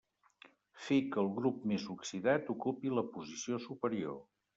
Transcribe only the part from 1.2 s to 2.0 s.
el grup més